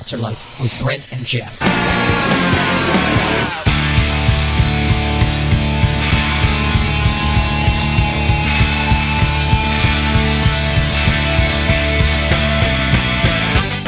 [0.00, 1.60] Altar Life with Brent and Geoff.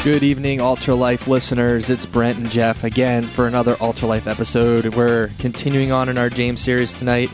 [0.05, 1.89] Good evening, Altar Life listeners.
[1.89, 4.95] It's Brent and Geoff again for another Altar Life episode.
[4.95, 7.31] We're continuing on in our James series tonight.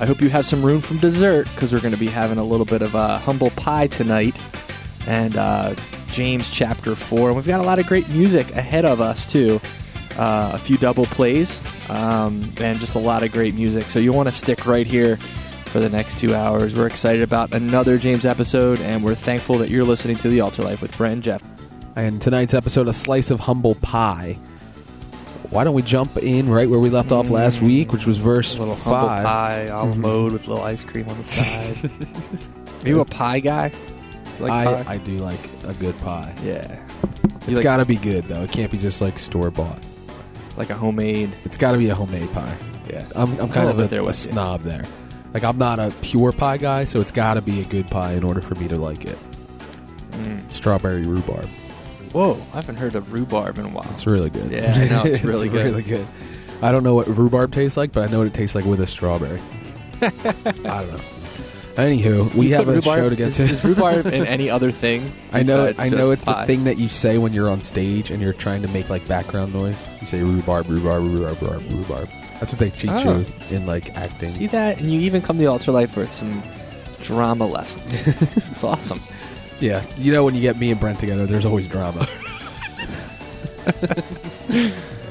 [0.00, 2.44] I hope you have some room from dessert because we're going to be having a
[2.44, 4.34] little bit of a humble pie tonight
[5.06, 5.74] and uh,
[6.12, 7.28] James chapter 4.
[7.30, 9.60] And we've got a lot of great music ahead of us, too.
[10.18, 11.58] Uh, a few double plays
[11.88, 13.84] um, and just a lot of great music.
[13.84, 16.74] So you want to stick right here for the next two hours.
[16.74, 20.64] We're excited about another James episode, and we're thankful that you're listening to The Altar
[20.64, 21.42] Life with Brent and Geoff.
[21.96, 24.36] And tonight's episode, a slice of humble pie.
[25.48, 27.66] Why don't we jump in right where we left off last Mm.
[27.66, 29.24] week, which was verse A little humble five?
[29.24, 29.96] pie, a la Mhm.
[29.96, 31.90] mode with a little ice cream on the side.
[32.84, 33.72] Are you a pie guy?
[34.40, 34.92] Like I, pie?
[34.94, 36.34] I do like a good pie.
[36.42, 36.78] yeah.
[37.42, 38.42] It's like, got to be good though.
[38.42, 39.78] It can't be just like store bought.
[40.56, 41.32] like a homemade.
[41.44, 42.56] It's got to be a homemade pie.
[42.88, 43.04] Yeah.
[43.14, 44.84] I'm, I'm kind of a, there a snob there.
[45.34, 48.12] Like I'm not a pure pie guy, so it's got to be a good pie
[48.12, 49.18] in order for me to like it.
[50.12, 50.52] Mm.
[50.52, 51.48] Strawberry rhubarb.
[52.12, 53.88] Whoa, I haven't heard of rhubarb in a while.
[53.92, 54.50] It's really good.
[54.50, 55.64] Yeah, I know, it's really good.
[55.64, 56.06] really good.
[56.60, 58.80] I don't know what rhubarb tastes like, but I know what it tastes like with
[58.80, 59.40] a strawberry.
[60.02, 61.00] I don't know.
[61.76, 63.42] Anywho, we have a rhubarb- show to get is, to.
[63.44, 65.10] Is rhubarb in any other thing?
[65.32, 65.72] I know.
[65.78, 66.42] I know it's pie?
[66.42, 69.06] the thing that you say when you're on stage and you're trying to make like
[69.08, 69.76] background noise.
[70.00, 72.08] You say rhubarb, rhubarb, rhubarb, rhubarb, rhubarb.
[72.40, 73.20] That's what they teach Oh.
[73.20, 73.54] you ah.
[73.54, 74.28] in like acting.
[74.28, 74.80] See that?
[74.80, 76.42] And you even come to the Altar Life with some
[77.00, 78.06] drama lessons.
[78.50, 79.00] it's awesome.
[79.60, 82.06] Yeah, you know when you get me and Brent together, there's always drama.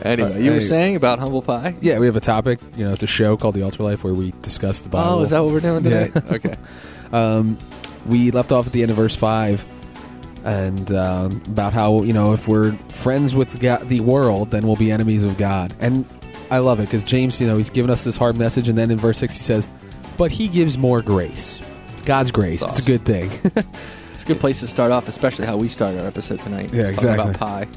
[0.04, 1.76] Anyway, Uh, you were saying about humble pie?
[1.82, 2.60] yeah, we have a topic.
[2.76, 5.20] You know, it's a show called The Altar Life where we discuss the Bible.
[5.20, 6.08] Oh, is that what we're doing Yeah.
[6.08, 6.36] today?
[6.36, 6.56] okay.
[7.14, 7.58] Um,
[8.06, 9.66] we left off at the end of verse five,
[10.46, 14.78] and um, about how you know if we're friends with God, the world, then we'll
[14.78, 15.74] be enemies of God.
[15.82, 16.06] And
[16.50, 18.92] I love it because James, you know, he's given us this hard message, and then
[18.92, 19.68] in verse six he says,
[20.18, 21.60] "But He gives more grace.
[22.06, 22.62] God's grace.
[22.62, 23.30] That's It's a good thing."
[24.14, 26.72] It's a good place to start off, especially how we start our episode tonight.
[26.72, 27.30] Yeah, talking exactly.
[27.32, 27.68] about pie.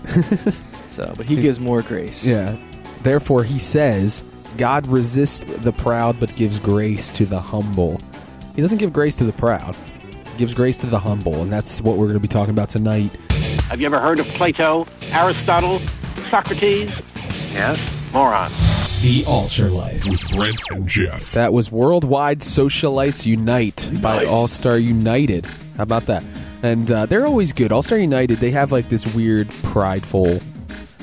[0.94, 2.24] so, but he gives more grace.
[2.24, 2.56] yeah.
[3.02, 4.22] Therefore, he says,
[4.56, 8.00] "God resists the proud, but gives grace to the humble."
[8.56, 9.74] He doesn't give grace to the proud.
[10.32, 12.68] He gives grace to the humble, and that's what we're going to be talking about
[12.70, 13.10] tonight.
[13.68, 15.80] Have you ever heard of Plato, Aristotle,
[16.28, 16.90] Socrates?
[17.52, 17.78] Yes.
[18.12, 18.50] Moron.
[19.02, 20.08] The Altar Life.
[20.08, 21.32] with Brent and Geoff.
[21.32, 25.46] That was Worldwide Socialites Unite, by All Star United.
[25.76, 26.24] How about that?
[26.62, 27.70] And uh, they're always good.
[27.72, 30.38] All Star United, they have like this weird, prideful,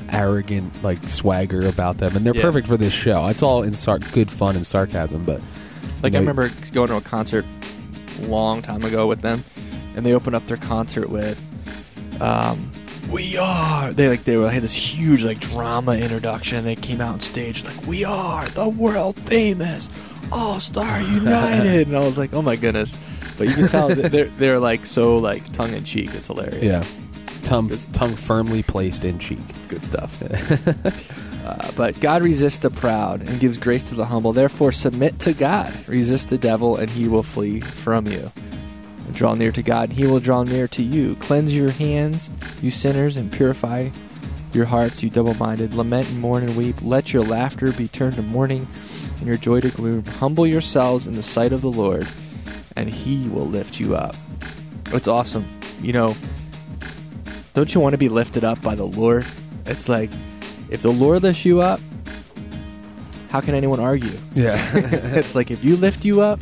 [0.10, 2.42] arrogant like swagger about them, and they're Yeah.
[2.42, 3.28] perfect for this show.
[3.28, 5.42] It's all in sar- good fun and sarcasm, but
[6.04, 7.46] Like I remember going to a concert
[8.24, 9.44] a long time ago with them,
[9.96, 11.40] and they opened up their concert with,
[12.20, 12.72] um,
[13.12, 16.64] "We are." They like they were, had this huge like drama introduction.
[16.66, 19.90] They came out on stage like, "We are the world famous
[20.32, 22.96] All Star United," and I was like, "Oh my goodness!"
[23.38, 26.10] But you can tell that they're they're like so like tongue in cheek.
[26.14, 26.64] It's hilarious.
[26.64, 26.84] yeah,
[27.52, 29.40] tongue tongue firmly placed in cheek.
[29.50, 31.46] It's good stuff.
[31.46, 34.32] uh, but God resists the proud and gives grace to the humble.
[34.32, 35.74] Therefore, submit to God.
[35.86, 38.32] Resist the devil, and he will flee from you.
[39.12, 41.16] Draw near to God, and he will draw near to you.
[41.16, 42.30] Cleanse your hands,
[42.62, 43.90] you sinners, and purify
[44.54, 45.74] your hearts, you double minded.
[45.74, 46.78] Lament and mourn and weep.
[46.82, 48.66] Let your laughter be turned to mourning,
[49.18, 50.06] and your joy to gloom.
[50.06, 52.08] Humble yourselves in the sight of the Lord,
[52.78, 54.16] and he will lift you up.
[54.94, 55.46] It's awesome.
[55.82, 56.16] You know,
[57.54, 59.26] don't you want to be lifted up by the Lord?
[59.66, 60.10] It's like,
[60.70, 61.80] if the Lord lifts you up,
[63.30, 64.18] how can anyone argue?
[64.34, 64.56] Yeah,
[65.16, 66.42] it's like if you lift you up,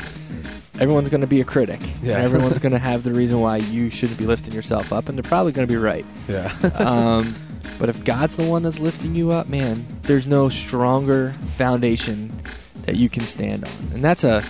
[0.79, 1.79] everyone's going to be a critic.
[2.01, 2.15] Yeah.
[2.15, 5.17] And everyone's going to have the reason why you shouldn't be lifting yourself up, and
[5.17, 6.05] they're probably going to be right.
[6.27, 7.35] yeah, Um,
[7.77, 12.31] but if God's the one that's lifting you up, man, there's no stronger foundation
[12.85, 14.43] that you can stand on, and that's a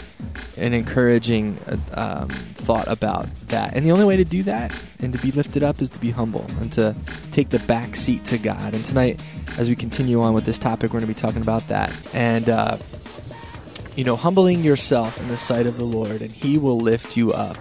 [0.57, 3.73] an encouraging uh, um, thought about that.
[3.75, 6.11] And the only way to do that and to be lifted up is to be
[6.11, 6.95] humble and to
[7.31, 8.73] take the back seat to God.
[8.73, 9.23] And tonight,
[9.57, 12.49] as we continue on with this topic, we're going to be talking about that and.
[12.49, 12.77] Uh,
[13.99, 17.33] you know, humbling yourself in the sight of the Lord, and He will lift you
[17.33, 17.57] up.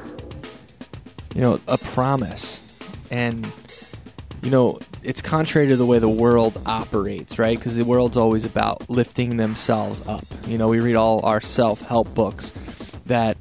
[1.34, 2.60] You know, a promise.
[3.10, 3.44] And,
[4.40, 7.58] you know, it's contrary to the way the world operates, right?
[7.58, 10.24] Because the world's always about lifting themselves up.
[10.46, 12.52] You know, we read all our self help books
[13.08, 13.36] that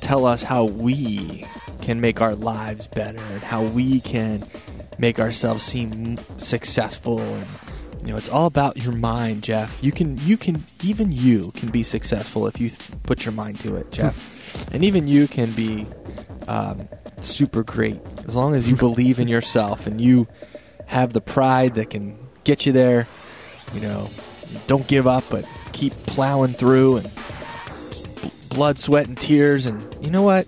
[0.00, 1.44] tell us how we
[1.80, 4.44] can make our lives better and how we can
[4.98, 7.20] make ourselves seem successful.
[7.20, 7.46] And
[8.02, 9.82] you know it's all about your mind geoff.
[9.82, 13.60] You can you can even you can be successful if you th- put your mind
[13.60, 14.28] to it geoff.
[14.72, 15.86] And even you can be
[16.46, 16.88] um,
[17.20, 18.00] super great.
[18.26, 20.28] As long as you believe in yourself and you
[20.86, 23.06] have the pride that can get you there.
[23.72, 24.10] You know,
[24.66, 27.10] don't give up, but keep plowing through and
[28.54, 29.66] blood, sweat, and tears.
[29.66, 30.46] And you know what?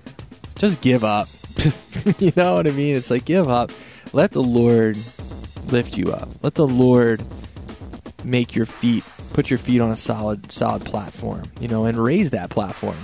[0.56, 1.29] Just give up.
[2.19, 2.97] you know what I mean?
[2.97, 3.71] It's like give up.
[4.12, 4.99] Let the Lord
[5.69, 6.29] lift you up.
[6.43, 7.25] Let the Lord
[8.23, 11.45] make your feet, put your feet on a solid, solid platform.
[11.61, 12.97] You know, and raise that platform.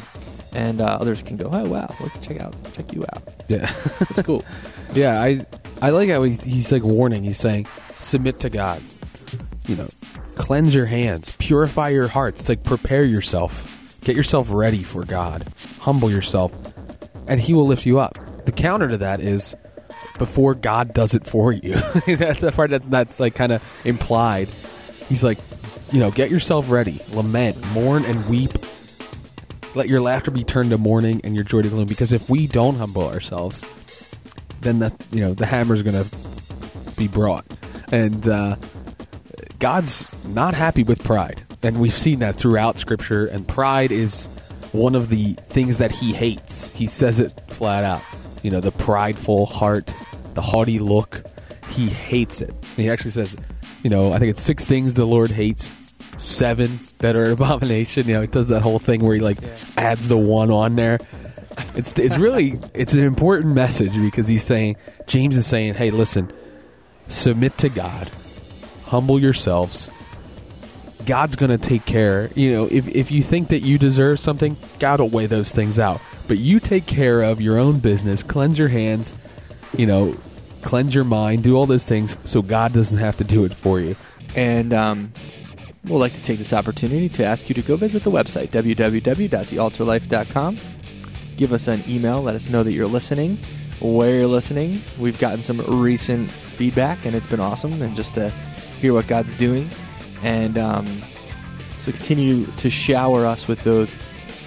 [0.52, 3.22] And uh, others can go, oh wow, look, check out, check you out.
[3.48, 3.72] Yeah.
[4.00, 4.44] It's cool.
[4.94, 5.44] Yeah, I
[5.80, 7.22] I like how he's, he's like warning.
[7.24, 7.66] He's saying,
[8.00, 8.82] submit to God.
[9.66, 9.88] You know,
[10.34, 12.38] cleanse your hands, purify your heart.
[12.38, 13.79] It's like prepare yourself,
[14.10, 15.46] get yourself ready for God,
[15.78, 16.52] humble yourself,
[17.28, 18.18] and He will lift you up.
[18.44, 19.54] The counter to that is
[20.18, 21.74] before God does it for you.
[22.06, 24.48] that's the part that's that's like kind of implied.
[25.08, 25.38] He's like,
[25.92, 28.50] you know, get yourself ready, lament, mourn, and weep.
[29.76, 31.86] Let your laughter be turned to mourning and your joy to gloom.
[31.86, 33.64] Because if we don't humble ourselves,
[34.60, 36.16] then the you know the hammer's going to
[36.96, 37.46] be brought,
[37.92, 38.56] and uh,
[39.60, 43.26] God's not happy with pride, and we've seen that throughout Scripture.
[43.26, 44.24] And pride is
[44.72, 46.68] one of the things that He hates.
[46.68, 48.02] He says it flat out.
[48.42, 49.92] You know, the prideful heart,
[50.34, 51.22] the haughty look.
[51.70, 52.50] He hates it.
[52.50, 53.36] And he actually says,
[53.82, 55.70] you know, I think it's six things the Lord hates.
[56.16, 58.06] Seven that are an abomination.
[58.06, 59.38] You know, he does that whole thing where he like
[59.76, 60.98] adds the one on there.
[61.74, 64.76] It's it's really it's an important message because he's saying
[65.06, 66.32] James is saying, hey, listen,
[67.08, 68.10] submit to God,
[68.86, 69.90] humble yourselves.
[71.06, 72.30] God's going to take care.
[72.34, 75.78] You know, if if you think that you deserve something, God will weigh those things
[75.78, 76.00] out.
[76.28, 79.14] But you take care of your own business, cleanse your hands,
[79.76, 80.14] you know,
[80.62, 83.80] cleanse your mind, do all those things so God doesn't have to do it for
[83.80, 83.96] you.
[84.36, 85.12] And um,
[85.84, 90.56] we'd like to take this opportunity to ask you to go visit the website, www.thealtarlife.com.
[91.36, 93.38] Give us an email, let us know that you're listening,
[93.80, 94.82] where you're listening.
[94.98, 98.28] We've gotten some recent feedback, and it's been awesome, and just to
[98.80, 99.70] hear what God's doing.
[100.22, 100.86] And um,
[101.84, 103.96] so continue to shower us with those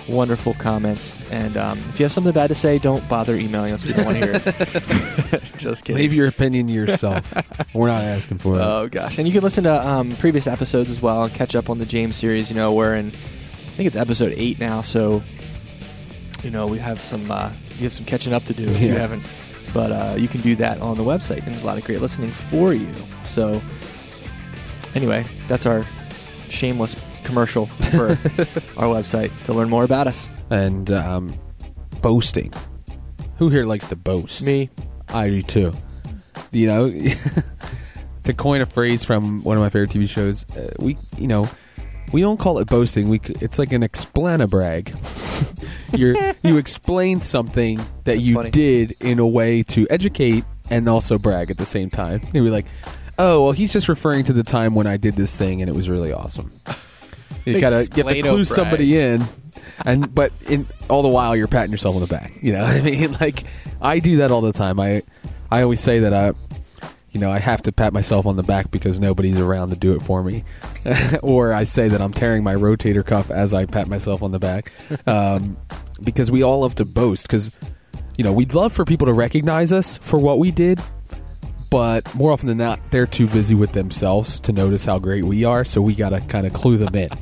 [0.07, 1.15] wonderful comments.
[1.31, 3.85] And um, if you have something bad to say, don't bother emailing us.
[3.85, 5.43] We don't want to hear it.
[5.57, 6.01] just kidding.
[6.01, 7.33] Leave your opinion to yourself.
[7.73, 8.61] We're not asking for it.
[8.61, 11.69] Oh gosh, and you can listen to um, previous episodes as well and catch up
[11.69, 12.49] on the James series.
[12.49, 15.23] You know, we're in, I think it's episode eight now, so
[16.43, 18.93] you know we have some uh, you have some catching up to do if you
[18.93, 19.23] haven't.
[19.73, 21.99] But uh, you can do that on the website, and there's a lot of great
[21.99, 22.93] listening for you.
[23.23, 23.59] So
[24.95, 25.85] anyway, that's our
[26.49, 28.09] shameless commercial for
[28.77, 30.27] our website to learn more about us.
[30.49, 31.33] and um,
[32.01, 32.53] boasting.
[33.37, 34.43] Who here likes to boast?
[34.43, 34.69] Me,
[35.09, 35.73] I do too.
[36.51, 36.89] You know,
[38.23, 41.47] to coin a phrase from one of my favorite TV shows, uh, we you know
[42.11, 43.09] we don't call it boasting.
[43.09, 44.93] We c- it's like an explanabrag.
[45.97, 48.51] You're you explain something that you funny.
[48.51, 52.21] did in a way to educate and also brag at the same time.
[52.33, 52.65] You'd be like,
[53.17, 55.75] oh well, he's just referring to the time when I did this thing and it
[55.75, 56.51] was really awesome.
[57.45, 59.25] You gotta you have to clue somebody in,
[59.85, 62.31] and but in all the while you're patting yourself on the back.
[62.41, 63.17] You know what I mean?
[63.19, 63.43] Like
[63.81, 64.79] I do that all the time.
[64.79, 65.03] I
[65.51, 66.33] I always say that I,
[67.11, 69.93] you know, I have to pat myself on the back because nobody's around to do
[69.93, 70.45] it for me,
[71.21, 74.39] or I say that I'm tearing my rotator cuff as I pat myself on the
[74.39, 74.71] back,
[75.05, 75.57] um,
[76.01, 77.27] because we all love to boast.
[77.27, 77.51] Because
[78.17, 80.79] you know we'd love for people to recognize us for what we did,
[81.73, 85.43] but more often than not, they're too busy with themselves to notice how great we
[85.43, 85.65] are.
[85.65, 87.09] So we got to kind of clue them in.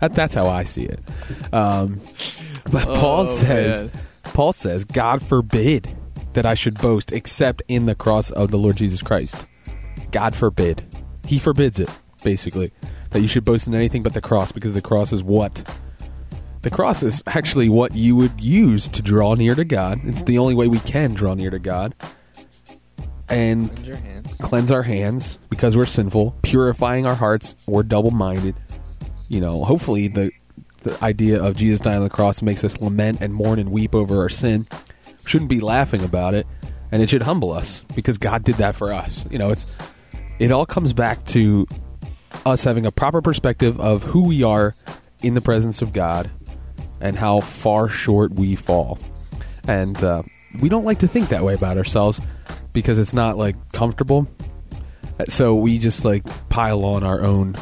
[0.00, 1.00] That, that's how I see it.
[1.52, 2.00] Um,
[2.70, 3.92] but Paul Oh, says, man.
[4.22, 5.92] Paul says, God forbid
[6.34, 9.44] that I should boast except in the cross of the Lord Jesus Christ.
[10.12, 10.84] God forbid.
[11.26, 11.90] He forbids it,
[12.22, 12.70] basically,
[13.10, 15.68] that you should boast in anything but the cross because the cross is what?
[16.62, 20.00] The cross is actually what you would use to draw near to God.
[20.04, 21.94] It's the only way we can draw near to God.
[23.28, 27.56] And Cleanse cleanse our hands because we're sinful, purifying our hearts.
[27.66, 28.54] We're double minded.
[29.28, 30.30] You know, hopefully the
[30.82, 33.94] the idea of Jesus dying on the cross makes us lament and mourn and weep
[33.94, 34.66] over our sin.
[35.06, 36.46] We shouldn't be laughing about it,
[36.90, 39.26] and it should humble us because God did that for us.
[39.30, 39.66] You know, it's
[40.38, 41.66] it all comes back to
[42.46, 44.74] us having a proper perspective of who we are
[45.22, 46.30] in the presence of God
[47.00, 48.98] and how far short we fall.
[49.66, 50.22] And uh,
[50.60, 52.20] we don't like to think that way about ourselves
[52.78, 54.28] because it's not like comfortable.
[55.28, 57.56] So we just like pile on our own.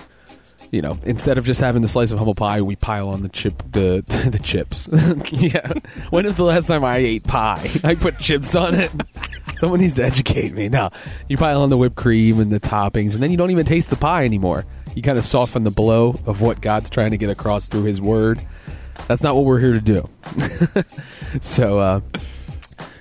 [0.73, 3.29] You know, instead of just having the slice of humble pie, we pile on the
[3.29, 4.89] chip, the the chips.
[5.31, 5.73] yeah.
[6.11, 7.71] When is the last time I ate pie?
[7.83, 8.91] I put chips on it.
[9.55, 10.69] Someone needs to educate me.
[10.69, 10.91] Now
[11.29, 13.91] you pile on the whipped cream and the toppings, and then you don't even taste
[13.91, 14.67] the pie anymore.
[14.95, 18.01] You kind of soften the blow of what God's trying to get across through His
[18.01, 18.45] Word.
[19.09, 20.09] That's not what we're here to do.
[21.41, 22.01] so, uh,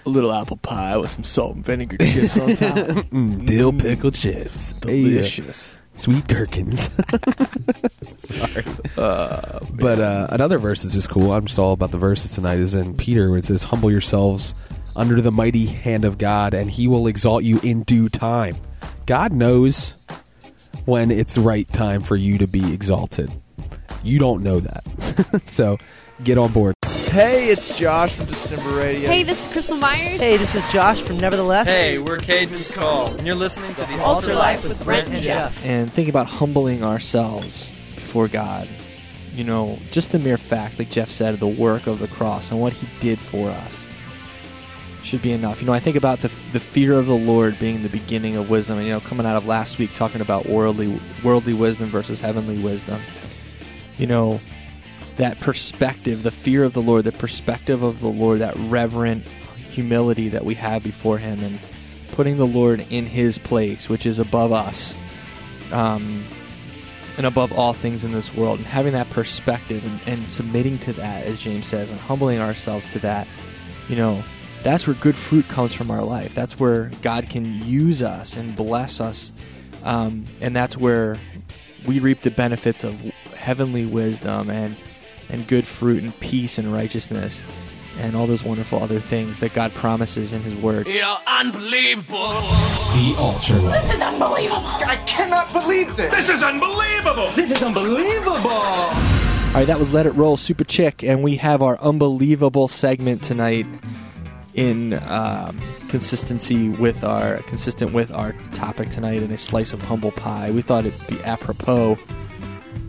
[0.06, 2.76] a little apple pie with some salt and vinegar chips on top.
[3.16, 4.74] Mm, dill pickle chips.
[4.84, 5.78] Hey, uh, Delicious.
[5.94, 6.90] sweet gherkins.
[8.20, 8.64] Sorry.
[8.96, 11.32] but uh, another verse that's just cool.
[11.34, 12.60] I'm just all about the verses tonight.
[12.60, 14.54] Is in Peter where it says, "Humble yourselves
[14.96, 18.58] under the mighty hand of God, and He will exalt you in due time."
[19.06, 19.94] God knows
[20.86, 23.32] when it's the right time for you to be exalted.
[24.04, 25.78] You don't know that, so
[26.24, 26.76] get on board.
[27.16, 29.08] Hey, it's Josh from December Radio.
[29.10, 30.20] Hey, this is Krystal Meyers.
[30.20, 31.66] Hey, this is Josh from Nevertheless.
[31.66, 35.64] Hey, we're Cajuns Call, and you're listening to the Altar Life with Brent and Geoff.
[35.64, 38.68] and think about humbling ourselves before God.
[39.34, 42.52] You know, just the mere fact, like Geoff said, of the work of the cross
[42.52, 43.86] and what He did for us
[45.02, 45.62] should be enough.
[45.62, 48.50] You know, I think about the the fear of the Lord being the beginning of
[48.50, 48.78] wisdom.
[48.78, 52.62] And, you know, coming out of last week talking about worldly worldly wisdom versus heavenly
[52.62, 53.00] wisdom.
[53.98, 54.42] You know,
[55.18, 59.26] that perspective, the fear of the Lord, the perspective of the Lord, that reverent
[59.72, 61.60] humility that we have before Him, and
[62.12, 64.94] putting the Lord in His place, which is above us,
[65.72, 66.26] um,
[67.18, 70.94] and above all things in this world, and having that perspective and, and submitting to
[70.94, 73.28] that, as James says, and humbling ourselves to that,
[73.88, 74.24] you know,
[74.64, 76.34] that's where good fruit comes from our life.
[76.34, 79.32] That's where God can use us and bless us,
[79.86, 81.16] um, and that's where
[81.88, 83.00] we reap the benefits of
[83.36, 84.76] heavenly wisdom and
[85.30, 87.42] and good fruit and peace and righteousness
[88.00, 90.88] and all those wonderful other things that God promises in His Word.
[90.88, 92.28] You're unbelievable.
[92.94, 93.84] The Altar Life.
[94.86, 96.14] I cannot believe this.
[96.14, 97.32] This is unbelievable.
[97.32, 98.52] This is unbelievable.
[99.56, 103.66] All right, that was Let It Roll Superchick, and we have our unbelievable segment tonight
[104.54, 110.12] in um, consistency with our consistent with our topic tonight in a slice of humble
[110.12, 110.52] pie.
[110.52, 112.25] We thought it'd be apropos to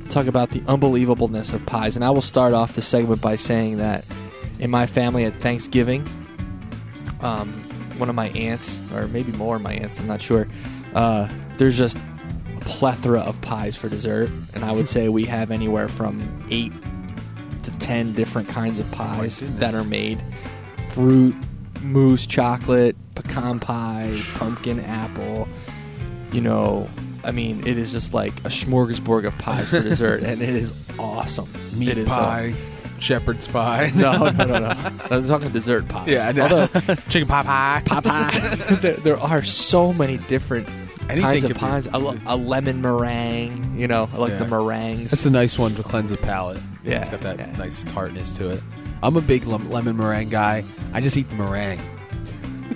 [0.06, 3.78] talk about the unbelievableness of pies, and I will start off the segment by saying
[3.78, 4.04] that
[4.58, 6.08] in my family at Thanksgiving,
[7.20, 7.48] um,
[7.98, 10.48] one of my aunts, or maybe more of my aunts, I'm not sure.
[10.94, 11.98] Uh, there's just
[12.56, 16.72] a plethora of pies for dessert, and I would say we have anywhere from eight
[17.62, 20.22] to ten different kinds of pies that are made:
[20.90, 21.34] fruit,
[21.82, 25.48] mousse, chocolate, pecan pie, pumpkin, apple.
[26.32, 26.90] You know,
[27.26, 30.72] I mean, it is just like a smorgasbord of pies for dessert, and it is
[30.98, 31.48] awesome.
[31.74, 32.54] Meat It is, uh, pie,
[33.00, 33.90] shepherd's pie.
[33.96, 34.68] no, no, no, no.
[35.10, 36.08] I'm talking about dessert pies.
[36.08, 36.42] Yeah, I know.
[36.42, 37.82] Although chicken pie pie.
[37.84, 38.74] pie pie.
[38.76, 40.68] there, there are so many different
[41.08, 41.86] Anything kinds of could be- pies.
[41.92, 43.76] A, lo- a lemon meringue.
[43.78, 45.10] You know, I like the meringues.
[45.10, 46.60] That's a nice one to cleanse the palate.
[46.84, 47.50] Yeah, it's got that yeah.
[47.56, 48.62] nice tartness to it.
[49.02, 50.64] I'm a big lemon meringue guy.
[50.92, 51.80] I just eat the meringue.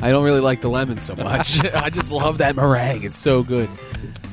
[0.02, 1.62] I don't really like the lemon so much.
[1.74, 3.04] I just love that meringue.
[3.04, 3.68] It's so good.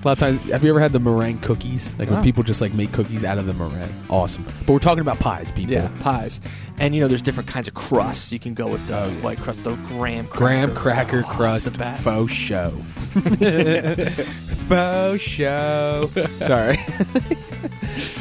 [0.04, 1.92] A lot of times, have you ever had the meringue cookies?
[1.98, 2.24] Like when Wow.
[2.24, 3.94] people just like make cookies out of the meringue.
[4.10, 4.46] Awesome.
[4.66, 5.74] But we're talking about pies, people.
[5.74, 6.40] yeah, pies.
[6.80, 8.32] And you know, there's different kinds of crusts.
[8.32, 10.38] You can go with the Oh, white crust, the graham cracker.
[10.46, 12.04] Graham oh, cracker Oh, it's crust, the best.
[12.04, 12.72] faux show.
[14.68, 16.10] faux show.
[16.42, 16.78] Sorry.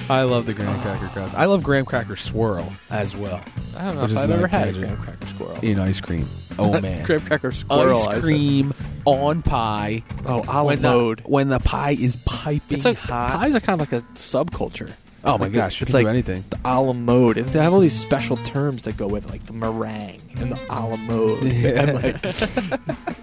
[0.09, 1.35] I love the graham cracker crust.
[1.35, 3.41] I love graham cracker swirl as well.
[3.77, 4.87] I don't know Which if is I've ever had a tangent.
[4.87, 5.59] graham cracker squirrel.
[5.63, 6.29] In ice cream.
[6.59, 7.05] Oh man.
[7.05, 7.99] graham cracker squirrel.
[7.99, 8.23] I Ice said.
[8.23, 10.03] cream on pie.
[10.25, 11.19] Oh, a la when mode.
[11.25, 13.33] the, when the pie is piping It's like hot.
[13.41, 14.93] pies are kind of like a subculture.
[15.25, 16.45] oh my Like the- gosh, you it's can like do anything.
[16.51, 19.31] the a la mode, and they have all these special terms that go with it,
[19.31, 21.43] like the meringue and the a la mode.
[21.45, 22.25] And like,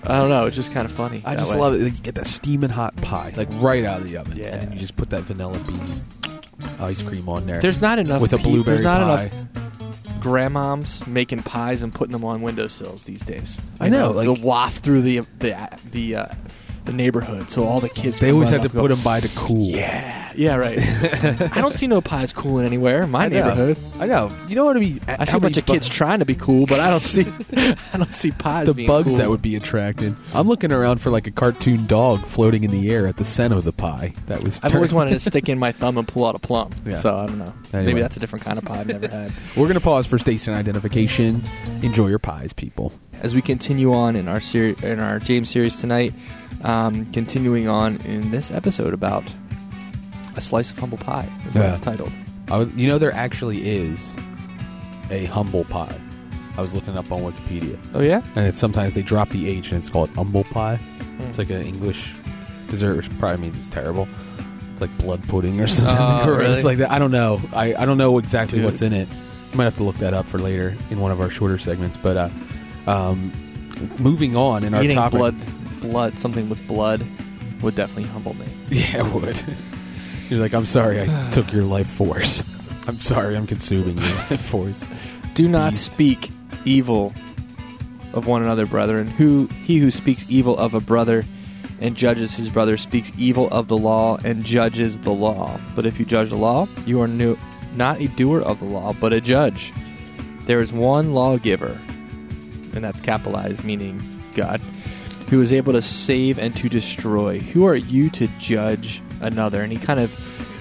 [0.05, 1.21] I don't know, it's just kind of funny.
[1.25, 1.59] I that just way.
[1.61, 1.81] love it.
[1.81, 4.47] You get that steaming hot pie, like right out of the oven, Yeah.
[4.53, 6.01] and then you just put that vanilla bean
[6.79, 7.59] ice cream on there.
[7.59, 9.23] There's not enough with a pe- blueberry There's not pie.
[9.25, 9.47] enough
[10.21, 13.59] grandmoms making pies and putting them on windowsills these days.
[13.79, 15.55] I know, like- to waft through the the
[15.91, 16.25] the uh,
[16.85, 18.19] the neighborhood, so all the kids.
[18.19, 19.67] They always had to put them by the cool.
[19.69, 20.77] Yeah, yeah, right.
[21.55, 23.35] I don't see no pies cooling anywhere in my I know.
[23.37, 23.77] neighborhood.
[23.99, 24.31] I know.
[24.47, 24.99] You know what I mean?
[25.07, 27.25] I see a bunch of kids trying to be cool, but I don't see
[27.93, 28.67] I don't see pies.
[28.67, 29.17] the bugs cool.
[29.17, 30.15] that would be attracted.
[30.33, 33.55] I'm looking around for like a cartoon dog floating in the air at the center
[33.57, 34.13] of the pie.
[34.27, 34.59] That was.
[34.63, 36.71] I've always wanted to stick in my thumb and pull out a plum.
[36.85, 36.99] Yeah.
[36.99, 37.53] So I don't know.
[37.71, 37.85] Anyway.
[37.93, 39.31] Maybe that's a different kind of pie I've never had.
[39.55, 41.41] We're gonna pause for station identification.
[41.81, 42.91] Enjoy your pies, people.
[43.21, 46.13] As we continue on in our seri- in our James series tonight,
[46.63, 49.23] um, continuing on in this episode about
[50.35, 51.29] a slice of humble pie.
[51.47, 51.71] Is what Yeah.
[51.71, 52.11] it's titled.
[52.49, 54.13] I was, you know, there actually is
[55.09, 55.95] a humble pie.
[56.57, 58.21] I was looking up on Wikipedia, Oh yeah.
[58.35, 60.75] and it's sometimes they drop the H and it's called humble pie.
[60.75, 61.23] Hmm.
[61.23, 62.13] It's like an English
[62.69, 64.07] dessert, which probably means it's terrible.
[64.73, 66.63] It's like blood pudding or something Oh, gross really?
[66.63, 66.91] like that.
[66.91, 67.41] I don't know.
[67.53, 68.65] I, I don't know exactly Dude.
[68.65, 69.07] what's in it.
[69.51, 71.95] I might have to look that up for later in one of our shorter segments.
[71.97, 72.29] But uh,
[72.87, 73.31] um,
[73.99, 75.35] moving on in our Eating topic, blood,
[75.81, 77.05] blood, something with blood
[77.61, 78.45] would definitely humble me.
[78.69, 79.41] yeah, it would.
[80.29, 82.43] You're like, I'm sorry, I took your life force.
[82.87, 84.83] I'm sorry, I'm consuming your life force.
[85.33, 85.91] Do not Beast.
[85.91, 86.31] speak
[86.65, 87.13] evil
[88.13, 89.07] of one another, brethren.
[89.07, 91.25] Who he who speaks evil of a brother
[91.79, 95.59] and judges his brother speaks evil of the law and judges the law.
[95.75, 97.37] But if you judge the law, you are new,
[97.75, 99.73] not a doer of the law, but a judge.
[100.45, 101.77] There is one lawgiver,
[102.75, 104.01] and that's capitalized, meaning
[104.35, 104.59] God,
[105.29, 107.39] who is able to save and to destroy.
[107.39, 109.61] Who are you to judge another?
[109.61, 110.13] And he kind of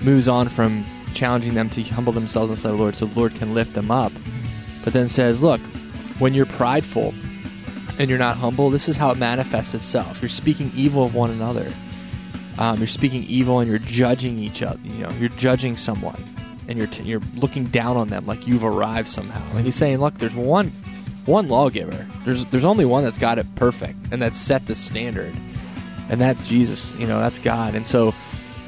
[0.03, 3.55] moves on from challenging them to humble themselves inside the Lord so the Lord can
[3.55, 4.13] lift them up.
[4.85, 5.61] But then says, Look,
[6.19, 7.15] when you're prideful
[7.99, 10.21] and you're not humble, this is how it manifests itself.
[10.23, 11.73] You're speaking evil of one another.
[12.59, 14.81] Um, you're speaking evil and you're judging each other.
[14.85, 16.23] You know, you're judging someone
[16.69, 19.43] and you're t- you're looking down on them like you've arrived somehow.
[19.57, 20.73] And he's saying, look, there's one
[21.27, 22.07] one lawgiver.
[22.25, 25.35] There's there's only one that's got it perfect and that's set the standard,
[26.09, 26.93] and that's Jesus.
[26.95, 27.75] You know, that's God.
[27.75, 28.15] And so,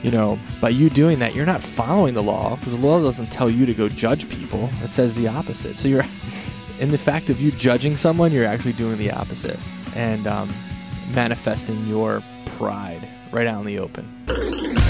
[0.03, 3.27] you know, by you doing that, you're not following the law because the law doesn't
[3.29, 4.71] tell you to go judge people.
[4.83, 5.79] It says the opposite.
[5.79, 6.07] So you're
[6.81, 9.59] in the fact of you judging someone, you're actually doing the opposite
[9.95, 10.53] and um,
[11.13, 14.84] manifesting your pride right out in the open.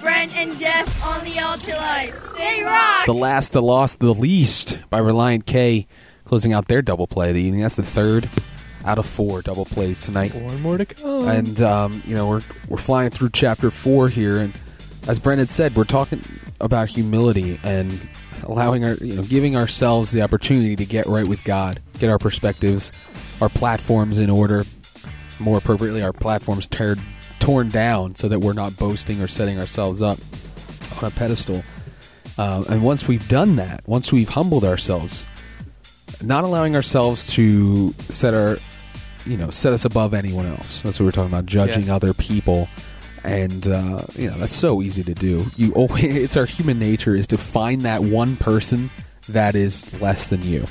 [0.00, 2.34] Brent and Geoff on the Altar Life.
[2.36, 3.06] They rock!
[3.06, 5.86] The Last, the Lost, the Least by Relient K
[6.24, 7.62] closing out their double play of the evening.
[7.62, 8.28] That's the third
[8.84, 10.28] out of four double plays tonight.
[10.28, 11.28] Four more to come.
[11.28, 14.54] And um, you know we're we're flying through chapter four here, and
[15.08, 16.22] as Brent had said, we're talking
[16.60, 18.08] about humility and
[18.44, 22.18] allowing our you know giving ourselves the opportunity to get right with God, get our
[22.18, 22.92] perspectives,
[23.40, 24.64] our platforms in order.
[25.40, 26.96] More appropriately, our platforms tear,
[27.40, 30.18] torn down so that we're not boasting or setting ourselves up
[31.02, 31.62] on a pedestal.
[32.38, 35.26] Uh, and once we've done that, once we've humbled ourselves,
[36.22, 38.56] not allowing ourselves to set our,
[39.26, 40.80] you know, set us above anyone else.
[40.82, 41.96] That's what we're talking about, judging Yeah.
[41.96, 42.68] other people,
[43.24, 45.46] and uh, you know that's so easy to do.
[45.56, 48.90] You always, it's our human nature is to find that one person
[49.28, 50.64] that is less than you.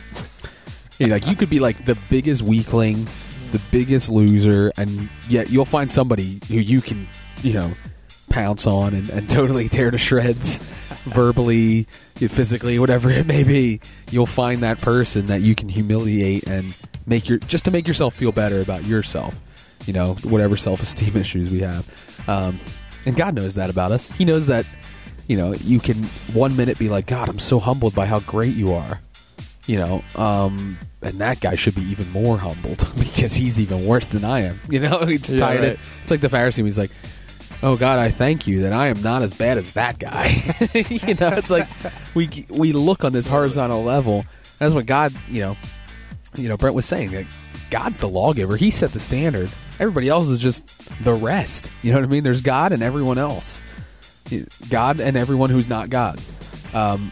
[0.98, 3.08] You know, like you could be like the biggest weakling,
[3.52, 7.08] the biggest loser, and yet you'll find somebody who you can,
[7.42, 7.72] you know,
[8.30, 10.58] pounce on and, and totally tear to shreds,
[11.06, 11.84] verbally,
[12.16, 13.82] physically, whatever it may be.
[14.12, 18.16] You'll find that person that you can humiliate and make your just to make yourself
[18.16, 19.36] feel better about yourself.
[19.86, 22.60] You know, whatever self esteem issues we have, um,
[23.06, 24.10] and God knows that about us.
[24.12, 24.66] He knows that.
[25.28, 28.56] You know, you can one minute be like, God, I'm so humbled by how great
[28.56, 29.00] you are
[29.70, 34.08] you know um and that guy should be even more humbled because he's even worse
[34.08, 35.06] than i am you know?
[35.06, 35.64] He just Yeah, tied right.
[35.74, 36.90] it it's like the pharisee he's like
[37.62, 40.30] oh god i thank you that i am not as bad as that guy.
[40.74, 41.68] You know it's like
[42.16, 44.26] we we look on this horizontal level.
[44.58, 45.58] That's what god you know
[46.36, 47.26] you know brent was saying that
[47.70, 48.56] god's the lawgiver.
[48.58, 49.50] He set the standard.
[49.80, 50.68] Everybody else is just
[51.04, 51.70] the rest.
[51.84, 52.24] You know what i mean?
[52.24, 53.60] There's god and everyone else.
[54.70, 56.20] God and everyone who's not god.
[56.74, 57.12] Um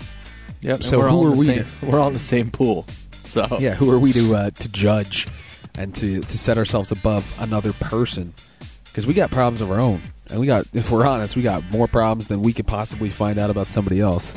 [0.67, 0.83] Yep.
[0.83, 2.85] So we're who are we Same, to- we're all in the same pool.
[3.23, 5.27] So yeah, who are we to uh, to judge
[5.77, 8.33] and to to set ourselves above another person?
[8.85, 10.01] Because we got problems of our own,
[10.31, 13.37] and we got, if we're honest, we got more problems than we could possibly find
[13.39, 14.33] out about somebody else.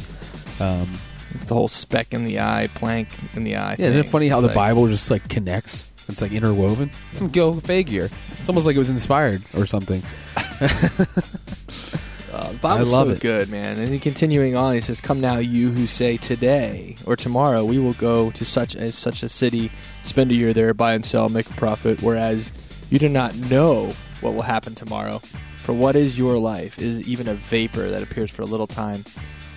[0.61, 0.87] Um,
[1.35, 3.77] it's the whole speck in the eye, plank in the eye.
[3.79, 5.91] yeah, isn't it funny how It's the like- Bible just like connects?
[6.09, 6.91] It's like interwoven.
[7.31, 8.07] Go figure.
[8.07, 10.03] It's almost like it was inspired or something.
[12.33, 13.21] Uh, Bible's I love so it.
[13.21, 13.79] good, man.
[13.79, 17.79] And then continuing on, he says, "Come now, you who say today or tomorrow we
[17.79, 19.71] will go to such as such a city,
[20.05, 22.03] spend a year there, buy and sell, make a profit.
[22.03, 22.51] Whereas
[22.89, 25.19] you do not know what will happen tomorrow.
[25.57, 26.79] For what is your life?
[26.79, 29.05] It is even a vapor that appears for a little time,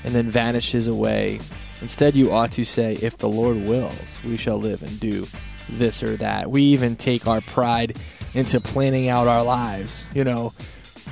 [0.03, 1.39] and then vanishes away.
[1.81, 5.25] Instead, you ought to say, If the Lord wills, we shall live and do
[5.69, 6.49] this or that.
[6.49, 7.97] We even take our pride
[8.33, 10.05] into planning out our lives.
[10.15, 10.53] You know."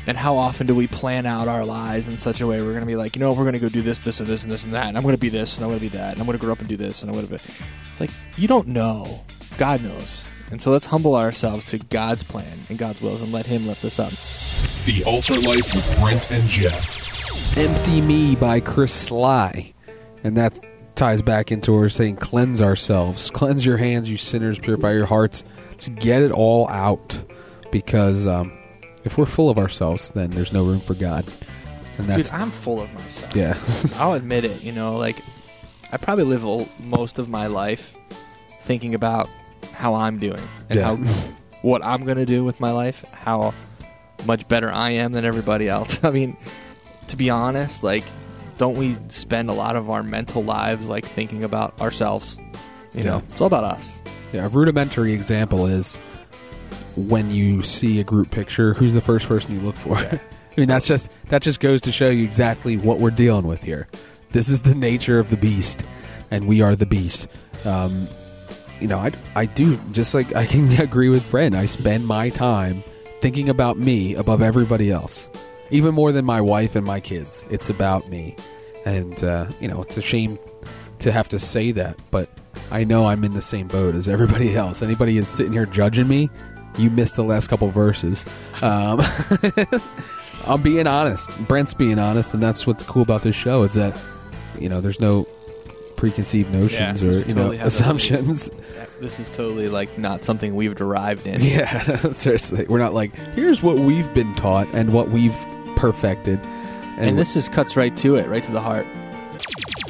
[0.07, 2.81] And how often do we plan out our lives in such a way we're going
[2.81, 4.51] to be like, you know, we're going to go do this, this, and this, and
[4.51, 6.13] this, and that, and I'm going to be this, and I'm going to be that,
[6.13, 7.35] and I'm going to grow up and do this, and I'm going to be.
[7.35, 9.23] It's like, you don't know.
[9.57, 10.23] God knows.
[10.51, 13.85] And so let's humble ourselves to God's plan and God's wills and let Him lift
[13.85, 14.11] us up.
[14.85, 17.57] The Altar Life with Brent and Geoff.
[17.57, 19.73] Empty Me by Chris Sligh.
[20.23, 20.59] And that
[20.95, 23.29] ties back into where we're saying cleanse ourselves.
[23.31, 25.43] Cleanse your hands, you sinners, purify your hearts.
[25.77, 27.23] Just get it all out.
[27.71, 28.51] Because um,
[29.03, 31.25] if we're full of ourselves, then there's no room for God.
[31.97, 33.35] And that's Dude, I'm full of myself.
[33.35, 33.57] yeah.
[33.95, 34.63] I'll admit it.
[34.63, 35.17] You know, like
[35.91, 37.93] I probably live all, most of my life
[38.63, 39.29] thinking about
[39.73, 40.95] how I'm doing and Yeah.
[40.95, 40.95] how
[41.61, 43.53] what I'm going to do with my life, how
[44.25, 45.99] much better I am than everybody else.
[46.03, 46.37] I mean,
[47.07, 48.03] to be honest, like
[48.57, 52.37] don't we spend a lot of our mental lives like thinking about ourselves?
[52.93, 53.97] You know, it's all about us.
[54.33, 55.97] Yeah, a rudimentary example is
[56.95, 59.97] when you see a group picture, who's the first person you look for?
[60.57, 63.63] I mean, that's just that just goes to show you exactly what we're dealing with
[63.63, 63.87] here.
[64.31, 65.83] This is the nature of the beast,
[66.29, 67.27] and we are the beast.
[67.63, 68.07] Um,
[68.79, 71.55] you know, I I do just like I can agree with Brent.
[71.55, 72.83] I spend my time
[73.21, 75.27] thinking about me above everybody else,
[75.69, 77.45] even more than my wife and my kids.
[77.49, 78.35] It's about me,
[78.85, 80.37] and uh, you know, it's a shame
[80.99, 82.29] to have to say that, but
[82.71, 84.81] I know I'm in the same boat as everybody else.
[84.81, 86.29] Anybody that's sitting here judging me,
[86.77, 88.25] you missed the last couple verses.
[88.61, 89.01] Um,
[90.45, 91.29] I'm being honest.
[91.47, 93.97] Brent's being honest, and that's what's cool about this show is that
[94.59, 95.27] you know there's no
[95.97, 98.49] preconceived notions Yeah, or you totally know assumptions.
[98.99, 101.41] This is totally like not something we've derived in.
[101.41, 105.37] Yeah, seriously, we're not like here's what we've been taught and what we've
[105.75, 106.39] perfected,
[106.97, 108.85] And this just cuts right to it, right to the heart.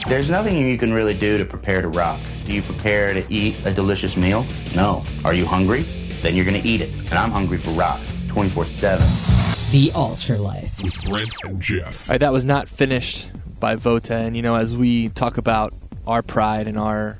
[0.08, 2.20] There's nothing you can really do to prepare to rock.
[2.46, 4.46] Do you prepare to eat a delicious meal?
[4.76, 5.04] No.
[5.24, 5.86] Are you hungry?
[6.22, 6.90] Then you're going to eat it.
[6.90, 9.06] And I'm hungry for rock 24 7.
[9.72, 10.84] The Altar Life.
[10.84, 12.10] With Brent and Geoff.
[12.10, 13.28] All right, that was not finished
[13.60, 14.16] by Vota.
[14.16, 15.74] And, you know, as we talk about
[16.06, 17.18] our pride and our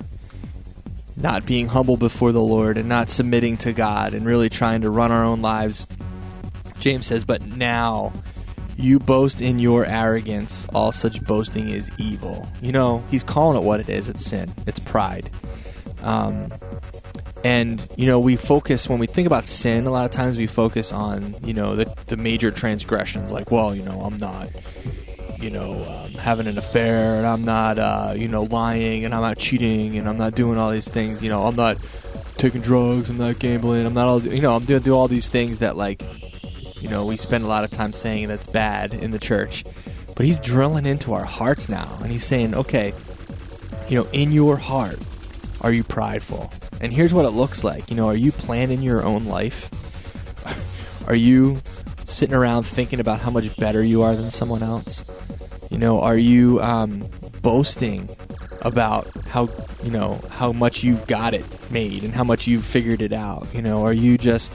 [1.18, 4.90] not being humble before the Lord and not submitting to God and really trying to
[4.90, 5.88] run our own lives,
[6.80, 8.12] James says, But now
[8.78, 10.66] you boast in your arrogance.
[10.74, 12.48] All such boasting is evil.
[12.62, 15.30] You know, he's calling it what it is it's sin, it's pride.
[16.04, 16.50] Um,
[17.44, 20.48] and you know we focus when we think about sin a lot of times we
[20.48, 24.50] focus on you know the, the major transgressions like well you know i'm not
[25.40, 29.22] you know um, having an affair and i'm not uh, you know lying and i'm
[29.22, 31.78] not cheating and i'm not doing all these things you know i'm not
[32.38, 35.30] taking drugs i'm not gambling i'm not all you know i'm doing do all these
[35.30, 36.04] things that like
[36.82, 39.64] you know we spend a lot of time saying that's bad in the church.
[40.16, 42.94] But he's drilling into our hearts now and he's saying okay
[43.88, 45.00] you know in your heart
[45.62, 46.52] are you prideful
[46.82, 47.90] and here's what it looks like.
[47.90, 49.70] You know, are you planning your own life?
[51.08, 51.62] Are you
[52.06, 55.04] sitting around thinking about how much better you are than someone else?
[55.70, 57.10] You know, are you um,
[57.42, 58.10] boasting
[58.62, 59.50] about how
[59.84, 63.48] you know how much you've got it made and how much you've figured it out?
[63.54, 64.54] You know, are you just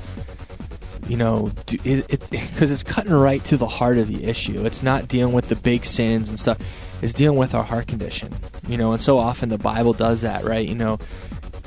[1.09, 4.65] you know, do, it because it, it's cutting right to the heart of the issue.
[4.65, 6.59] It's not dealing with the big sins and stuff.
[7.03, 8.33] It's dealing with our heart condition.
[8.69, 10.67] You know, and so often the Bible does that, right?
[10.67, 10.99] You know,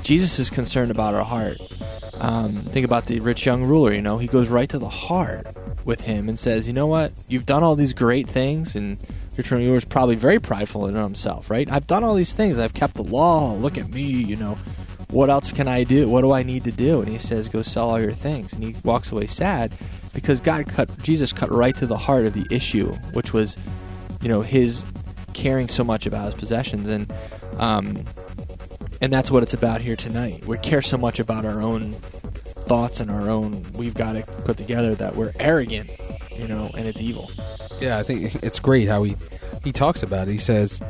[0.02, 1.60] Jesus is concerned about our heart.
[2.14, 3.92] Um, think about the rich young ruler.
[3.92, 5.46] You know, he goes right to the heart
[5.84, 7.12] with him and says, "You know what?
[7.28, 8.98] You've done all these great things, and
[9.36, 11.70] rich young ruler is probably very prideful in himself, right?
[11.70, 12.58] I've done all these things.
[12.58, 13.54] I've kept the law.
[13.54, 14.02] Look at me.
[14.02, 14.58] You know,
[15.08, 16.08] what else can I do?
[16.08, 18.62] What do I need to do?" And he says, "Go sell all your things." And
[18.62, 19.72] he walks away sad
[20.12, 23.56] because God cut Jesus cut right to the heart of the issue, which was,
[24.20, 24.82] you know, his
[25.32, 27.10] caring so much about his possessions and.
[27.58, 28.04] Um,
[29.00, 30.44] and that's what it's about here tonight.
[30.46, 34.56] We care so much about our own thoughts and our own we've got to put
[34.56, 35.90] together that we're arrogant,
[36.36, 37.30] you know, and it's evil.
[37.80, 39.16] Yeah, I think it's great how he
[39.64, 40.32] he talks about it.
[40.32, 40.80] He says,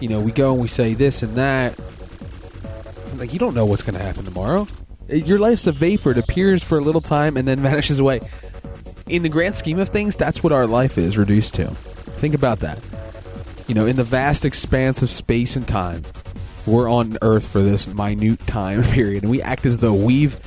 [0.00, 1.78] you know, we go and we say this and that.
[3.16, 4.66] Like you don't know what's going to happen tomorrow.
[5.08, 6.12] Your life's a vapor.
[6.12, 8.20] It appears for a little time and then vanishes away.
[9.08, 11.66] In the grand scheme of things, that's what our life is reduced to.
[11.66, 12.78] Think about that.
[13.66, 16.02] You know, in the vast expanse of space and time,
[16.70, 20.38] we're on Earth for this minute time period, and we act as though we've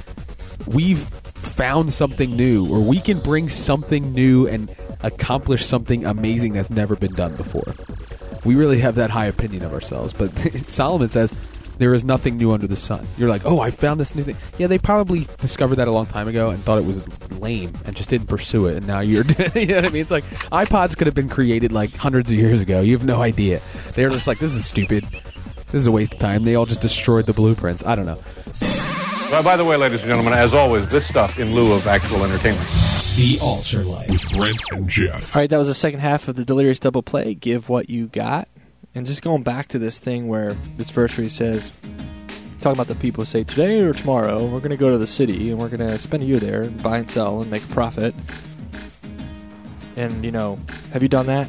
[0.68, 6.70] we've found something new, or we can bring something new and accomplish something amazing that's
[6.70, 7.76] never been done before.
[8.46, 10.30] We really have that high opinion of ourselves, but
[10.68, 11.32] Solomon says
[11.78, 13.06] there is nothing new under the sun.
[13.18, 14.38] You're like, oh, I found this new thing.
[14.58, 17.02] Yeah, they probably discovered that a long time ago and thought it was
[17.40, 18.78] lame and just didn't pursue it.
[18.78, 20.02] And now you're, you know what I mean?
[20.02, 22.82] It's like iPods could have been created like hundreds of years ago.
[22.82, 23.62] You have no idea.
[23.96, 25.06] They're just like, this is stupid.
[25.74, 26.44] This is a waste of time.
[26.44, 27.84] They all just destroyed the blueprints.
[27.84, 28.20] I don't know.
[29.32, 32.24] Well, by the way, ladies and gentlemen, as always, this stuff in lieu of actual
[32.24, 32.68] entertainment.
[33.16, 35.36] The Altar Life with Brent and Geoff.
[35.36, 37.34] All right, that was the second half of the Delirious Double Play.
[37.34, 38.48] Give what you got.
[38.94, 41.72] And just going back to this thing where this verse where he says,
[42.60, 45.08] talking about the people who say, today or tomorrow, we're going to go to the
[45.08, 47.64] city and we're going to spend a year there and buy and sell and make
[47.64, 48.14] a profit.
[49.96, 50.60] And, you know,
[50.92, 51.48] have you done that?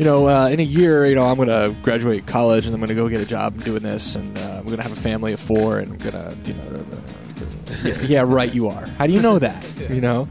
[0.00, 2.80] You know, uh, in a year, you know, I'm going to graduate college and I'm
[2.80, 4.96] going to go get a job doing this and uh, I'm going to have a
[4.96, 6.86] family of four and I'm going to, you know,
[7.84, 8.86] yeah, yeah, right, you are.
[8.96, 9.62] How do you know that?
[9.90, 10.26] You know?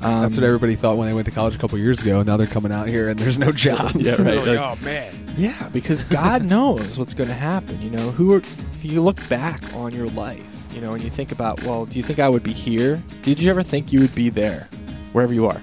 [0.00, 2.24] Um, That's what everybody thought when they went to college a couple years ago.
[2.24, 3.94] Now they're coming out here and there's no jobs.
[3.94, 4.38] Yeah, right.
[4.38, 5.14] Like, Like- oh man.
[5.38, 7.80] Yeah, because God knows what's going to happen.
[7.80, 11.10] You know, who are if you look back on your life, you know, and you
[11.10, 13.00] think about, well, do you think I would be here?
[13.22, 14.68] Did you ever think you would be there,
[15.12, 15.60] wherever you are?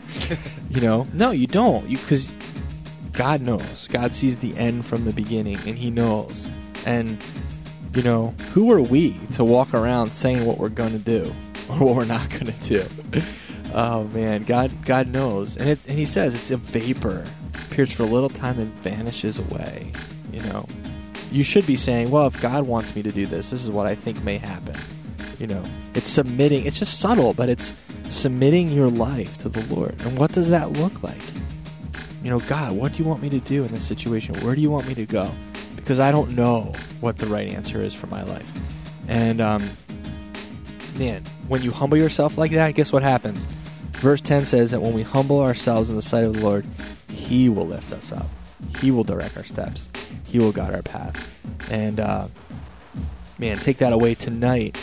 [0.70, 1.90] you know, no, you don't.
[1.90, 2.32] You because
[3.20, 3.90] God knows.
[3.90, 6.50] God sees the end from the beginning, and He knows.
[6.86, 7.22] And
[7.94, 11.26] you know, who are we to walk around saying what we're going to do
[11.70, 12.86] or what we're not going to do?
[13.74, 17.26] oh man, God, God knows, and it, and He says it's a vapor,
[17.66, 19.92] appears for a little time and vanishes away.
[20.32, 20.66] You know,
[21.30, 23.86] you should be saying, well, if God wants me to do this, this is what
[23.86, 24.80] I think may happen.
[25.40, 26.66] You know, it's submitting.
[26.66, 27.74] It's just subtle, but it's
[28.10, 30.00] submitting your life to the Lord.
[30.06, 31.20] And what does that look like?
[32.24, 34.36] You know, God, what do you want me to do in this situation?
[34.42, 35.32] Where do you want me to go?
[35.76, 38.52] Because I don't know what the right answer is for my life.
[39.08, 39.70] And um,
[40.98, 43.40] man, when you humble yourself like that, guess what happens?
[44.00, 46.66] Verse 10 says that when we humble ourselves in the sight of the Lord,
[47.10, 48.28] He will lift us up.
[48.80, 49.90] He will direct our steps.
[50.26, 51.16] He will guide our path.
[51.72, 52.28] And uh,
[53.38, 54.78] man, take that away tonight.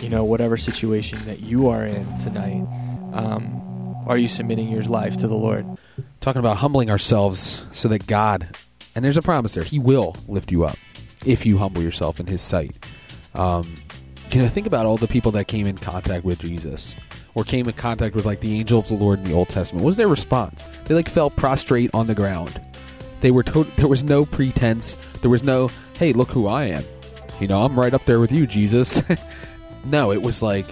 [0.00, 2.66] You know, whatever situation that you are in tonight,
[3.12, 5.66] um, are you submitting your life to the Lord?
[6.22, 8.56] Talking about humbling ourselves so that God,
[8.94, 10.78] and there's a promise there, He will lift you up
[11.26, 12.76] if you humble yourself in His sight.
[13.34, 13.76] Um,
[14.30, 16.94] you know, think about all the people that came in contact with Jesus
[17.34, 19.82] or came in contact with like the angel of the Lord in the Old Testament.
[19.82, 20.62] What was their response?
[20.84, 22.58] They like fell prostrate on the ground.
[23.20, 24.96] They were to- there was no pretense.
[25.22, 26.84] There was no, "Hey, look who I am."
[27.40, 29.02] You know, I'm right up there with you, Jesus.
[29.84, 30.66] no, it was like,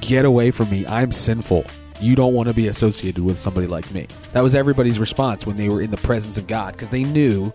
[0.00, 0.86] "Get away from me.
[0.86, 1.66] I'm sinful.
[2.02, 5.56] You don't want to be associated with somebody like me." That was everybody's response when
[5.56, 7.52] they were in the presence of God because they knew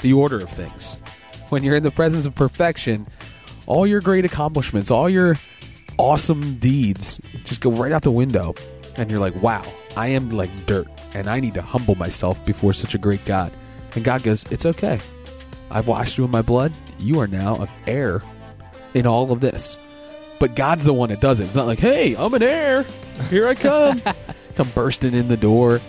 [0.00, 0.98] the order of things.
[1.50, 3.06] When you're in the presence of perfection,
[3.66, 5.38] all your great accomplishments, all your
[5.98, 8.54] awesome deeds just go right out the window.
[8.96, 9.64] And you're like, wow,
[9.96, 13.52] I am like dirt and I need to humble myself before such a great God.
[13.94, 15.00] And God goes, it's okay.
[15.70, 16.72] I've washed you in my blood.
[16.98, 18.22] You are now an heir
[18.94, 19.78] in all of this.
[20.40, 21.44] But God's the one that does it.
[21.44, 22.86] It's not like, hey, I'm an heir.
[23.28, 24.02] Here I come.
[24.56, 25.80] come bursting in the door.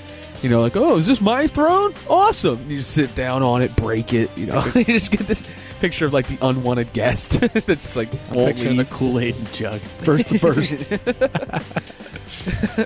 [0.43, 1.93] You know, like, oh, is this my throne?
[2.09, 2.69] Awesome.
[2.69, 4.29] You just sit down on it, break it.
[4.35, 5.41] You know, you just get this
[5.79, 8.85] picture of like the unwanted guest that's just like in the.
[8.85, 9.79] Kool Aid jug.
[9.79, 10.75] First to first.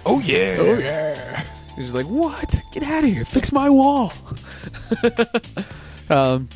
[0.05, 0.57] oh yeah.
[0.59, 1.43] Oh, yeah.
[1.75, 2.61] He's like, what?
[2.71, 3.25] Get out of here.
[3.25, 4.13] Fix my wall.
[6.09, 6.47] um,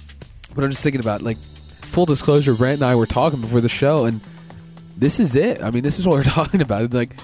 [0.54, 1.38] but I'm just thinking about like
[1.82, 2.54] full disclosure.
[2.54, 4.22] Brent and I were talking before the show, and
[5.00, 5.64] this is it.
[5.64, 6.94] I mean, this is what we're talking about.
[6.94, 7.16] Like,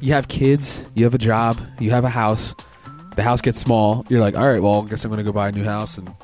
[0.00, 2.54] you have kids, you have a job, you have a house.
[3.16, 4.06] The house gets small.
[4.08, 5.98] You're like, all right, well, I guess I'm going to go buy a new house,
[5.98, 6.14] and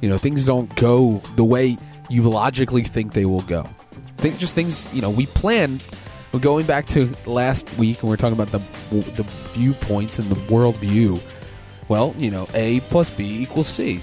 [0.00, 1.76] you know, things don't go the way
[2.08, 3.68] you logically think they will go.
[4.16, 4.92] Think just things.
[4.94, 5.80] You know, we plan.
[6.32, 8.60] We're going back to last week, and we're talking about the
[9.12, 11.20] the viewpoints and the world view.
[11.88, 14.00] Well, you know, A plus B equals C.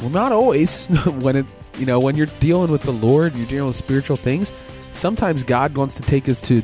[0.00, 0.86] Well, not always.
[1.06, 1.46] when it,
[1.78, 4.52] you know, when you're dealing with the Lord, you're dealing with spiritual things.
[4.98, 6.62] Sometimes God wants to take us to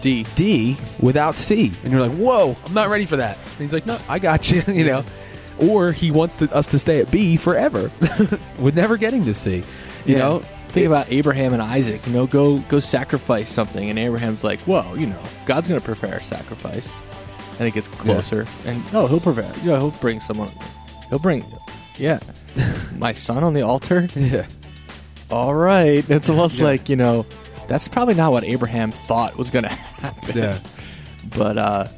[0.00, 0.26] D.
[0.34, 3.86] D without C, and you're like, "Whoa, I'm not ready for that." And he's like,
[3.86, 5.04] "No, I got you." you know,
[5.58, 7.90] or he wants to, us to stay at B forever,
[8.58, 9.56] with never getting to C.
[10.04, 10.18] You Yeah.
[10.18, 12.06] know, Think about Abraham and Isaac.
[12.06, 15.84] You know, go go sacrifice something, and Abraham's like, "Whoa, you know, God's going to
[15.84, 16.92] prepare a sacrifice."
[17.58, 19.50] And it gets closer, and oh, he'll prepare.
[19.64, 20.52] Yeah, he'll bring someone.
[21.08, 21.46] He'll bring,
[21.96, 22.18] yeah,
[22.98, 24.08] my son on the altar.
[24.14, 24.44] Yeah.
[25.30, 26.04] All right.
[26.10, 26.64] It's almost Yeah.
[26.66, 27.26] like you know,
[27.68, 30.38] that's probably not what Abraham thought was going to happen.
[30.38, 30.58] Yeah.
[31.36, 31.88] But uh,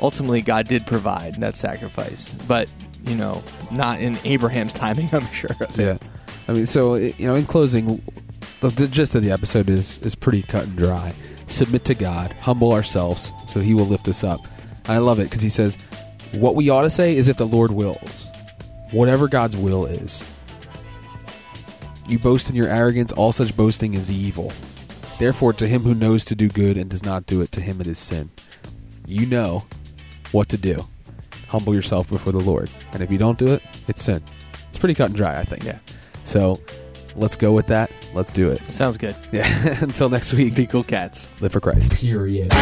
[0.00, 2.68] ultimately, God did provide that sacrifice, but
[3.06, 5.08] you know, not in Abraham's timing.
[5.12, 5.50] I'm sure.
[5.60, 5.84] Of it.
[6.02, 6.08] Yeah,
[6.48, 8.02] I mean, so you know, in closing,
[8.60, 11.14] the, the gist of the episode is is pretty cut and dry.
[11.48, 14.40] Submit to God, humble ourselves, so He will lift us up.
[14.88, 15.76] I love it because He says,
[16.32, 18.26] "What we ought to say is if the Lord wills,
[18.92, 20.24] whatever God's will is."
[22.06, 24.52] You boast in your arrogance; all such boasting is evil.
[25.18, 27.80] Therefore, to him who knows to do good and does not do it, to him
[27.80, 28.30] it is sin.
[29.06, 29.64] You know
[30.32, 30.86] what to do.
[31.48, 34.22] Humble yourself before the Lord, and if you don't do it, it's sin.
[34.68, 35.64] It's pretty cut and dry, I think.
[35.64, 35.78] Yeah.
[36.24, 36.60] So
[37.14, 37.90] let's go with that.
[38.14, 38.60] Let's do it.
[38.70, 39.16] Sounds good.
[39.30, 39.46] Yeah.
[39.82, 40.54] Until next week.
[40.54, 41.28] Be cool cats.
[41.40, 41.92] Live for Christ.
[41.92, 42.52] Period.